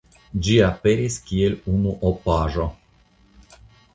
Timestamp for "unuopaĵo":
1.73-2.65